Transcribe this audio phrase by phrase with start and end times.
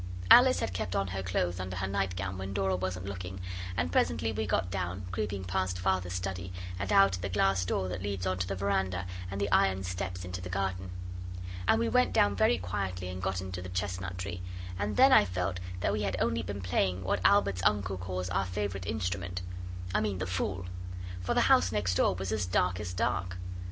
[0.31, 3.39] Alice had kept on her clothes under her nightgown when Dora wasn't looking,
[3.77, 7.87] and presently we got down, creeping past Father's study, and out at the glass door
[7.89, 10.89] that leads on to the veranda and the iron steps into the garden.
[11.67, 14.41] And we went down very quietly, and got into the chestnut tree;
[14.79, 18.45] and then I felt that we had only been playing what Albert's uncle calls our
[18.47, 19.43] favourite instrument
[19.93, 20.65] I mean the Fool.
[21.21, 23.37] For the house next door was as dark as dark.